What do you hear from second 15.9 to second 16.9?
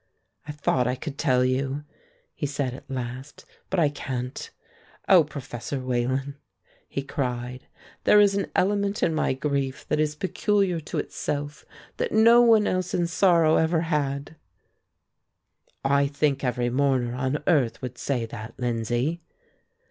think every